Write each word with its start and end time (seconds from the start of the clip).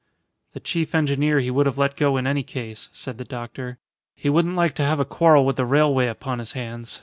"The 0.53 0.59
chief 0.59 0.95
engineer 0.95 1.39
he 1.39 1.51
would 1.51 1.67
have 1.67 1.77
let 1.77 1.95
go 1.95 2.17
in 2.17 2.25
any 2.25 2.41
case," 2.41 2.89
said 2.91 3.19
the 3.19 3.23
doctor. 3.23 3.77
"He 4.15 4.31
wouldn't 4.31 4.55
like 4.55 4.73
to 4.77 4.83
have 4.83 4.99
a 4.99 5.05
quarrel 5.05 5.45
with 5.45 5.57
the 5.57 5.63
railway 5.67 6.07
upon 6.07 6.39
his 6.39 6.53
hands. 6.53 6.99